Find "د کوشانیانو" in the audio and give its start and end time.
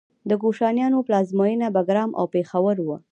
0.29-1.05